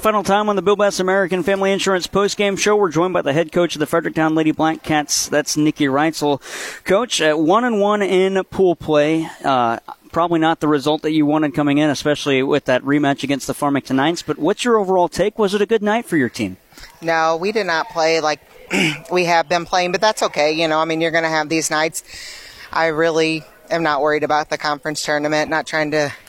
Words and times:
Final 0.00 0.22
time 0.22 0.48
on 0.48 0.54
the 0.54 0.62
Bill 0.62 0.76
Bass 0.76 1.00
American 1.00 1.42
Family 1.42 1.72
Insurance 1.72 2.06
postgame 2.06 2.56
show. 2.56 2.76
We're 2.76 2.90
joined 2.90 3.12
by 3.12 3.22
the 3.22 3.32
head 3.32 3.50
coach 3.50 3.74
of 3.74 3.80
the 3.80 3.86
Fredericktown 3.86 4.34
Lady 4.36 4.52
Black 4.52 4.82
Cats. 4.82 5.28
That's 5.28 5.56
Nickey 5.56 5.86
Reutzel. 5.86 6.40
Coach, 6.84 7.20
at 7.20 7.38
one 7.38 7.64
and 7.64 7.80
one 7.80 8.00
in 8.02 8.42
pool 8.44 8.76
play. 8.76 9.28
Uh, 9.44 9.78
probably 10.12 10.38
not 10.38 10.60
the 10.60 10.68
result 10.68 11.02
that 11.02 11.12
you 11.12 11.26
wanted 11.26 11.52
coming 11.52 11.78
in, 11.78 11.90
especially 11.90 12.42
with 12.44 12.66
that 12.66 12.82
rematch 12.82 13.24
against 13.24 13.48
the 13.48 13.54
Farmington 13.54 13.96
Knights. 13.96 14.22
But 14.22 14.38
what's 14.38 14.64
your 14.64 14.78
overall 14.78 15.08
take? 15.08 15.36
Was 15.38 15.52
it 15.54 15.62
a 15.62 15.66
good 15.66 15.82
night 15.82 16.06
for 16.06 16.16
your 16.16 16.28
team? 16.28 16.58
No, 17.02 17.36
we 17.36 17.50
did 17.50 17.66
not 17.66 17.88
play 17.88 18.20
like 18.20 18.40
we 19.10 19.24
have 19.24 19.48
been 19.48 19.64
playing, 19.64 19.90
but 19.90 20.00
that's 20.00 20.22
okay. 20.22 20.52
You 20.52 20.68
know, 20.68 20.78
I 20.78 20.84
mean, 20.84 21.00
you're 21.00 21.10
going 21.10 21.24
to 21.24 21.30
have 21.30 21.48
these 21.48 21.70
nights. 21.70 22.04
I 22.72 22.86
really 22.86 23.42
am 23.70 23.82
not 23.82 24.00
worried 24.00 24.24
about 24.24 24.50
the 24.50 24.58
conference 24.58 25.04
tournament, 25.04 25.50
not 25.50 25.66
trying 25.66 25.90
to 25.92 26.12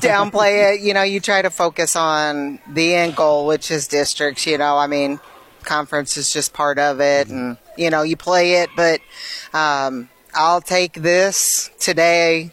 downplay 0.00 0.74
it. 0.74 0.80
You 0.80 0.94
know, 0.94 1.02
you 1.02 1.20
try 1.20 1.42
to 1.42 1.50
focus 1.50 1.96
on 1.96 2.58
the 2.68 2.94
end 2.94 3.16
goal, 3.16 3.46
which 3.46 3.70
is 3.70 3.88
districts. 3.88 4.46
You 4.46 4.58
know, 4.58 4.76
I 4.76 4.86
mean, 4.86 5.20
conference 5.62 6.16
is 6.16 6.32
just 6.32 6.52
part 6.52 6.78
of 6.78 7.00
it, 7.00 7.28
and 7.28 7.56
you 7.76 7.90
know, 7.90 8.02
you 8.02 8.16
play 8.16 8.62
it. 8.62 8.70
But 8.76 9.00
um, 9.52 10.08
I'll 10.34 10.60
take 10.60 10.94
this 10.94 11.70
today, 11.78 12.50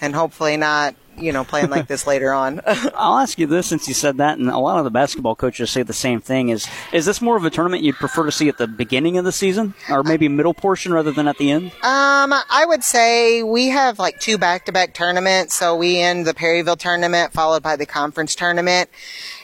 and 0.00 0.14
hopefully 0.14 0.56
not 0.56 0.94
you 1.20 1.32
know, 1.32 1.44
playing 1.44 1.70
like 1.70 1.86
this 1.86 2.06
later 2.06 2.32
on. 2.32 2.60
I'll 2.66 3.18
ask 3.18 3.38
you 3.38 3.46
this 3.46 3.66
since 3.66 3.88
you 3.88 3.94
said 3.94 4.18
that, 4.18 4.38
and 4.38 4.48
a 4.48 4.58
lot 4.58 4.78
of 4.78 4.84
the 4.84 4.90
basketball 4.90 5.34
coaches 5.34 5.70
say 5.70 5.82
the 5.82 5.92
same 5.92 6.20
thing. 6.20 6.48
Is 6.48 6.68
is 6.92 7.06
this 7.06 7.20
more 7.20 7.36
of 7.36 7.44
a 7.44 7.50
tournament 7.50 7.82
you'd 7.82 7.96
prefer 7.96 8.24
to 8.24 8.32
see 8.32 8.48
at 8.48 8.58
the 8.58 8.66
beginning 8.66 9.18
of 9.18 9.24
the 9.24 9.32
season, 9.32 9.74
or 9.90 10.02
maybe 10.02 10.28
middle 10.28 10.54
portion 10.54 10.92
rather 10.92 11.12
than 11.12 11.28
at 11.28 11.38
the 11.38 11.50
end? 11.50 11.72
Um, 11.82 12.32
I 12.50 12.64
would 12.66 12.84
say 12.84 13.42
we 13.42 13.68
have 13.68 13.98
like 13.98 14.18
two 14.20 14.38
back-to-back 14.38 14.94
tournaments. 14.94 15.56
So 15.56 15.76
we 15.76 15.98
end 15.98 16.26
the 16.26 16.34
Perryville 16.34 16.76
tournament 16.76 17.32
followed 17.32 17.62
by 17.62 17.76
the 17.76 17.86
conference 17.86 18.34
tournament. 18.34 18.90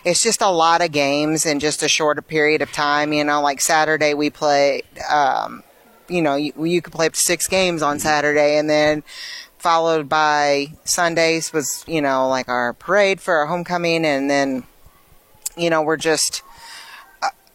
It's 0.04 0.22
just 0.22 0.42
a 0.42 0.50
lot 0.50 0.82
of 0.82 0.92
games 0.92 1.46
in 1.46 1.60
just 1.60 1.82
a 1.82 1.88
shorter 1.88 2.22
period 2.22 2.62
of 2.62 2.72
time. 2.72 3.12
You 3.12 3.24
know, 3.24 3.40
like 3.40 3.60
Saturday 3.60 4.14
we 4.14 4.30
play. 4.30 4.82
Um, 5.10 5.62
you 6.08 6.20
know, 6.20 6.34
you, 6.34 6.52
you 6.64 6.82
could 6.82 6.92
play 6.92 7.06
up 7.06 7.14
to 7.14 7.18
six 7.18 7.46
games 7.48 7.82
on 7.82 7.98
Saturday, 7.98 8.58
and 8.58 8.68
then 8.68 9.02
followed 9.64 10.08
by 10.08 10.68
Sundays 10.84 11.52
was, 11.52 11.84
you 11.88 12.02
know, 12.02 12.28
like 12.28 12.48
our 12.48 12.74
parade 12.74 13.18
for 13.20 13.34
our 13.34 13.46
homecoming, 13.46 14.04
and 14.04 14.28
then, 14.28 14.64
you 15.56 15.70
know, 15.70 15.82
we're 15.82 15.96
just. 15.96 16.42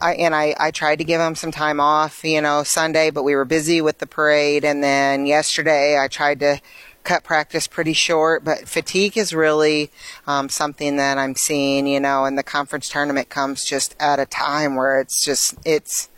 I, 0.02 0.14
and 0.14 0.34
I, 0.34 0.56
I 0.58 0.72
tried 0.72 1.00
to 1.00 1.04
give 1.04 1.20
them 1.20 1.36
some 1.36 1.52
time 1.52 1.82
off, 1.82 2.24
you 2.24 2.40
know, 2.40 2.64
Sunday, 2.64 3.12
but 3.12 3.24
we 3.24 3.36
were 3.36 3.44
busy 3.44 3.82
with 3.82 3.98
the 3.98 4.08
parade. 4.08 4.64
And 4.64 4.82
then 4.82 5.26
yesterday 5.26 6.00
I 6.00 6.08
tried 6.08 6.40
to 6.40 6.62
cut 7.04 7.26
practice 7.26 7.68
pretty 7.68 7.92
short, 7.92 8.46
but 8.46 8.60
fatigue 8.66 9.18
is 9.18 9.34
really 9.34 9.92
um, 10.26 10.48
something 10.48 10.96
that 10.96 11.18
I'm 11.18 11.36
seeing, 11.36 11.86
you 11.86 12.00
know, 12.00 12.24
and 12.24 12.38
the 12.38 12.44
conference 12.44 12.88
tournament 12.88 13.28
comes 13.28 13.66
just 13.66 13.94
at 14.00 14.20
a 14.20 14.26
time 14.26 14.78
where 14.78 15.02
it's 15.02 15.22
just, 15.22 15.56
it's, 15.66 16.10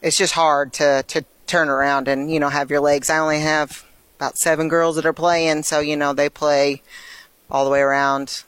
it's 0.00 0.16
just 0.16 0.34
hard 0.34 0.72
to, 0.74 1.02
to 1.08 1.24
turn 1.48 1.68
around 1.68 2.06
and, 2.06 2.30
you 2.30 2.38
know, 2.38 2.48
have 2.48 2.70
your 2.70 2.80
legs. 2.80 3.10
I 3.10 3.18
only 3.18 3.40
have 3.40 3.84
about 4.20 4.36
seven 4.36 4.68
girls 4.68 4.96
that 4.96 5.06
are 5.06 5.14
playing, 5.14 5.62
so 5.62 5.80
you 5.80 5.96
know 5.96 6.12
they 6.12 6.28
play 6.28 6.82
all 7.50 7.64
the 7.64 7.70
way 7.70 7.80
around 7.80 8.44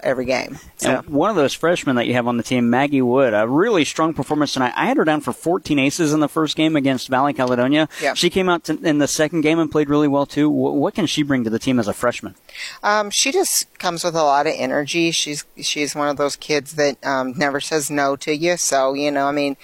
every 0.00 0.26
game. 0.26 0.58
So. 0.76 0.98
And 0.98 1.08
one 1.08 1.30
of 1.30 1.36
those 1.36 1.54
freshmen 1.54 1.96
that 1.96 2.06
you 2.06 2.12
have 2.12 2.28
on 2.28 2.36
the 2.36 2.42
team, 2.42 2.68
Maggie 2.68 3.00
Wood, 3.00 3.32
a 3.32 3.48
really 3.48 3.86
strong 3.86 4.12
performance 4.12 4.52
tonight. 4.52 4.74
I 4.76 4.84
had 4.84 4.98
her 4.98 5.04
down 5.04 5.22
for 5.22 5.32
14 5.32 5.78
aces 5.78 6.12
in 6.12 6.20
the 6.20 6.28
first 6.28 6.56
game 6.56 6.76
against 6.76 7.08
Valley 7.08 7.32
Caledonia. 7.32 7.88
Yeah. 8.02 8.12
She 8.12 8.28
came 8.28 8.50
out 8.50 8.64
to, 8.64 8.78
in 8.82 8.98
the 8.98 9.08
second 9.08 9.40
game 9.40 9.58
and 9.58 9.70
played 9.70 9.88
really 9.88 10.08
well 10.08 10.26
too. 10.26 10.50
What, 10.50 10.74
what 10.74 10.94
can 10.94 11.06
she 11.06 11.22
bring 11.22 11.42
to 11.44 11.50
the 11.50 11.58
team 11.58 11.78
as 11.78 11.88
a 11.88 11.94
freshman? 11.94 12.34
Um, 12.82 13.08
she 13.10 13.32
just 13.32 13.78
comes 13.78 14.04
with 14.04 14.14
a 14.14 14.22
lot 14.22 14.46
of 14.46 14.52
energy. 14.54 15.10
She's 15.10 15.46
she's 15.56 15.94
one 15.94 16.08
of 16.08 16.18
those 16.18 16.36
kids 16.36 16.74
that 16.74 17.04
um, 17.04 17.32
never 17.34 17.60
says 17.60 17.90
no 17.90 18.14
to 18.16 18.36
you. 18.36 18.58
So 18.58 18.92
you 18.92 19.10
know, 19.10 19.26
I 19.26 19.32
mean. 19.32 19.56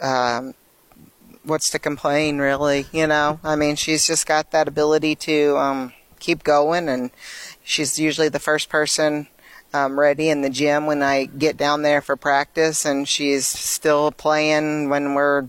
Um, 0.00 0.54
what's 1.44 1.70
to 1.70 1.78
complain, 1.78 2.38
really? 2.38 2.86
You 2.92 3.06
know, 3.06 3.40
I 3.44 3.56
mean, 3.56 3.76
she's 3.76 4.06
just 4.06 4.26
got 4.26 4.50
that 4.50 4.68
ability 4.68 5.14
to 5.16 5.56
um, 5.56 5.92
keep 6.18 6.42
going, 6.42 6.88
and 6.88 7.10
she's 7.62 7.98
usually 7.98 8.28
the 8.28 8.40
first 8.40 8.68
person 8.68 9.28
um, 9.72 9.98
ready 9.98 10.30
in 10.30 10.42
the 10.42 10.50
gym 10.50 10.86
when 10.86 11.02
I 11.02 11.24
get 11.24 11.56
down 11.56 11.82
there 11.82 12.00
for 12.00 12.16
practice, 12.16 12.84
and 12.84 13.08
she's 13.08 13.46
still 13.46 14.12
playing 14.12 14.88
when 14.88 15.14
we're 15.14 15.48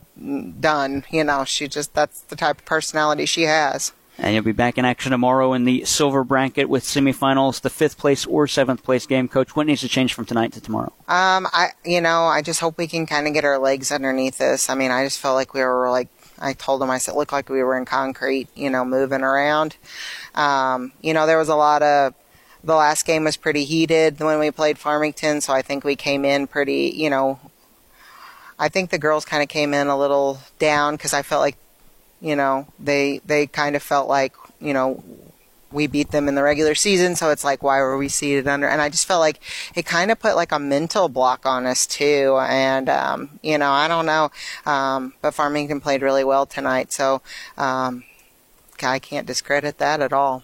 done. 0.59 1.03
You 1.11 1.23
know, 1.23 1.45
she 1.45 1.67
just 1.67 1.93
that's 1.93 2.21
the 2.21 2.35
type 2.35 2.59
of 2.59 2.65
personality 2.65 3.25
she 3.25 3.43
has. 3.43 3.93
And 4.17 4.33
you'll 4.33 4.43
be 4.43 4.53
back 4.53 4.77
in 4.77 4.85
action 4.85 5.11
tomorrow 5.11 5.53
in 5.53 5.65
the 5.65 5.83
silver 5.85 6.23
bracket 6.23 6.69
with 6.69 6.83
semifinals, 6.83 7.61
the 7.61 7.69
fifth 7.69 7.97
place 7.97 8.25
or 8.25 8.47
seventh 8.47 8.83
place 8.83 9.05
game. 9.05 9.27
Coach, 9.27 9.55
what 9.55 9.67
needs 9.67 9.81
to 9.81 9.89
change 9.89 10.13
from 10.13 10.25
tonight 10.25 10.53
to 10.53 10.61
tomorrow? 10.61 10.93
Um, 11.07 11.47
I, 11.51 11.69
you 11.83 11.99
know, 11.99 12.23
I 12.23 12.41
just 12.41 12.61
hope 12.61 12.77
we 12.77 12.87
can 12.87 13.05
kind 13.05 13.27
of 13.27 13.33
get 13.33 13.43
our 13.43 13.57
legs 13.57 13.91
underneath 13.91 14.39
us. 14.39 14.69
I 14.69 14.75
mean, 14.75 14.91
I 14.91 15.03
just 15.03 15.19
felt 15.19 15.35
like 15.35 15.53
we 15.53 15.61
were 15.61 15.89
like, 15.89 16.07
I 16.39 16.53
told 16.53 16.81
them, 16.81 16.89
I 16.89 16.97
said, 16.97 17.13
it 17.13 17.17
looked 17.17 17.33
like 17.33 17.49
we 17.49 17.63
were 17.63 17.77
in 17.77 17.85
concrete, 17.85 18.47
you 18.55 18.69
know, 18.69 18.85
moving 18.85 19.21
around. 19.21 19.77
Um, 20.33 20.91
you 21.01 21.13
know, 21.13 21.25
there 21.25 21.37
was 21.37 21.49
a 21.49 21.55
lot 21.55 21.81
of, 21.81 22.13
the 22.63 22.75
last 22.75 23.05
game 23.05 23.25
was 23.25 23.37
pretty 23.37 23.63
heated 23.63 24.19
when 24.19 24.39
we 24.39 24.49
played 24.49 24.77
Farmington, 24.77 25.39
so 25.41 25.53
I 25.53 25.61
think 25.61 25.83
we 25.83 25.95
came 25.95 26.25
in 26.25 26.47
pretty, 26.47 26.91
you 26.95 27.09
know, 27.09 27.39
I 28.57 28.69
think 28.69 28.89
the 28.89 28.97
girls 28.97 29.25
kind 29.25 29.43
of 29.43 29.49
came 29.49 29.73
in 29.73 29.87
a 29.87 29.97
little 29.97 30.39
down 30.57 30.95
because 30.95 31.13
I 31.13 31.21
felt 31.21 31.41
like 31.41 31.57
you 32.25 32.35
know, 32.35 32.65
they 32.79 33.19
they 33.19 33.45
kind 33.45 33.75
of 33.75 33.83
felt 33.83 34.09
like, 34.09 34.33
you 34.59 34.73
know, 34.73 35.03
we 35.71 35.85
beat 35.85 36.09
them 36.09 36.27
in 36.27 36.33
the 36.33 36.41
regular 36.41 36.73
season, 36.73 37.15
so 37.15 37.29
it's 37.29 37.43
like, 37.43 37.61
why 37.61 37.79
were 37.81 37.99
we 37.99 38.09
seeded 38.09 38.47
under? 38.47 38.67
And 38.67 38.81
I 38.81 38.89
just 38.89 39.05
felt 39.05 39.19
like 39.19 39.39
it 39.75 39.85
kind 39.85 40.09
of 40.09 40.17
put 40.19 40.35
like 40.35 40.51
a 40.51 40.57
mental 40.57 41.07
block 41.07 41.45
on 41.45 41.67
us 41.67 41.85
too. 41.85 42.35
And 42.41 42.89
um, 42.89 43.39
you 43.43 43.59
know, 43.59 43.69
I 43.69 43.87
don't 43.87 44.07
know, 44.07 44.31
um, 44.65 45.13
but 45.21 45.35
Farmington 45.35 45.81
played 45.81 46.01
really 46.01 46.23
well 46.23 46.47
tonight, 46.47 46.91
so 46.91 47.21
um, 47.59 48.03
I 48.81 48.97
can't 48.97 49.27
discredit 49.27 49.77
that 49.77 50.01
at 50.01 50.11
all. 50.11 50.41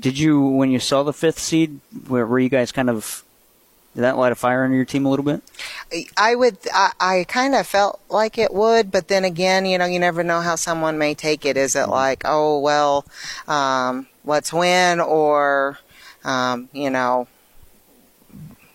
Did 0.00 0.18
you, 0.18 0.40
when 0.40 0.70
you 0.70 0.78
saw 0.78 1.02
the 1.02 1.12
fifth 1.12 1.40
seed, 1.40 1.80
were 2.08 2.38
you 2.38 2.48
guys 2.48 2.72
kind 2.72 2.88
of 2.88 3.22
did 3.94 4.02
that 4.02 4.16
light 4.16 4.32
a 4.32 4.34
fire 4.34 4.64
under 4.64 4.76
your 4.76 4.84
team 4.84 5.04
a 5.04 5.10
little 5.10 5.24
bit? 5.24 5.42
I 6.16 6.34
would. 6.34 6.58
I, 6.72 6.92
I 7.00 7.24
kind 7.28 7.54
of 7.54 7.66
felt 7.66 8.00
like 8.08 8.38
it 8.38 8.52
would, 8.52 8.90
but 8.90 9.08
then 9.08 9.24
again, 9.24 9.66
you 9.66 9.78
know, 9.78 9.86
you 9.86 9.98
never 9.98 10.22
know 10.22 10.40
how 10.40 10.56
someone 10.56 10.98
may 10.98 11.14
take 11.14 11.44
it. 11.44 11.56
Is 11.56 11.76
it 11.76 11.80
mm-hmm. 11.80 11.90
like, 11.90 12.22
oh 12.24 12.58
well, 12.58 13.04
um, 13.46 14.06
let's 14.24 14.52
win, 14.52 15.00
or 15.00 15.78
um, 16.24 16.68
you 16.72 16.90
know, 16.90 17.26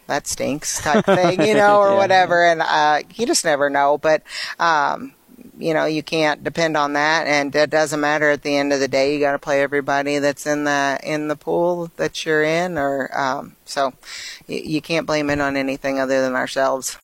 that 0.07 0.28
stinks 0.28 0.81
type 0.81 1.06
thing, 1.06 1.41
you 1.41 1.53
know, 1.53 1.79
or 1.79 1.91
yeah, 1.91 1.97
whatever. 1.97 2.46
And 2.46 2.62
uh, 2.62 3.02
you 3.16 3.25
just 3.25 3.46
never 3.46 3.69
know. 3.69 3.97
But 3.97 4.23
um, 4.59 5.13
you 5.57 5.73
know, 5.73 5.85
you 5.85 6.02
can't 6.02 6.44
depend 6.44 6.75
on 6.75 6.94
that, 6.94 7.28
and 7.28 7.56
it 7.56 7.69
doesn't 7.69 8.00
matter 8.00 8.31
at 8.31 8.41
the 8.41 8.56
end 8.56 8.73
of 8.73 8.79
the 8.79 8.88
day. 8.88 9.13
You 9.13 9.19
got 9.19 9.34
to 9.34 9.40
play 9.40 9.62
everybody 9.62 10.19
that's 10.19 10.46
in 10.46 10.63
the 10.63 11.00
in 11.03 11.28
the 11.28 11.35
pool 11.35 11.91
that 11.97 12.25
you're 12.25 12.44
in, 12.44 12.78
or 12.78 13.16
um, 13.18 13.56
so 13.66 13.94
you, 14.47 14.57
you 14.57 14.81
can't 14.81 15.06
blame 15.06 15.29
it 15.29 15.40
on 15.40 15.56
anything 15.56 16.00
other 16.00 16.22
than 16.22 16.35
ourselves. 16.35 16.97